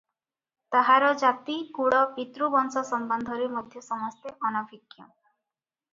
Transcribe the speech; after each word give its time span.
ତାହାର 0.75 1.09
ଜାତି, 1.23 1.57
କୁଳ, 1.75 1.99
ପିତୃ 2.17 2.47
ବଂଶ 2.57 2.85
ସମ୍ବନ୍ଧରେ 2.89 3.51
ମଧ୍ୟ 3.59 3.85
ସମସ୍ତେ 3.89 4.35
ଅନଭିଜ୍ଞ। 4.51 4.99